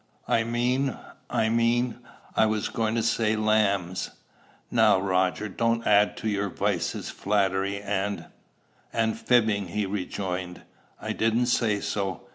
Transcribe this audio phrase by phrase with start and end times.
[0.27, 0.97] "I meant
[1.29, 1.99] I mean
[2.35, 4.09] I was going to say lambs."
[4.71, 8.25] "Now, Roger, don't add to your vices flattery and"
[8.91, 10.63] "And fibbing," he subjoined.
[10.99, 12.27] "I didn't say so."